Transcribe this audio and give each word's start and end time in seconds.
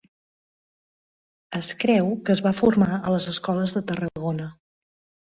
Es 1.59 1.69
creu 1.85 2.11
que 2.23 2.35
es 2.37 2.43
va 2.49 2.57
formar 2.63 2.91
a 2.97 3.17
les 3.19 3.31
escoles 3.37 3.79
de 3.81 3.89
Tarragona. 3.93 4.53